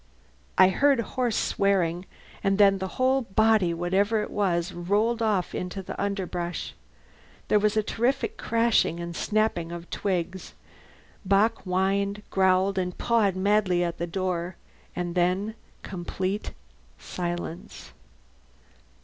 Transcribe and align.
I 0.57 0.69
heard 0.69 0.99
hoarse 0.99 1.35
swearing, 1.35 2.07
and 2.43 2.57
then 2.57 2.79
the 2.79 2.87
whole 2.97 3.21
body, 3.21 3.71
whatever 3.71 4.23
it 4.23 4.31
was, 4.31 4.73
rolled 4.73 5.21
off 5.21 5.53
into 5.53 5.83
the 5.83 6.01
underbrush. 6.01 6.73
There 7.49 7.59
was 7.59 7.77
a 7.77 7.83
terrific 7.83 8.35
crashing 8.35 8.99
and 8.99 9.15
snapping 9.15 9.71
of 9.71 9.91
twigs. 9.91 10.55
Bock 11.23 11.61
whined, 11.65 12.23
growled, 12.31 12.79
and 12.79 12.97
pawed 12.97 13.35
madly 13.35 13.83
at 13.83 13.99
the 13.99 14.07
door. 14.07 14.55
And 14.95 15.13
then 15.13 15.53
complete 15.83 16.53
silence. 16.97 17.91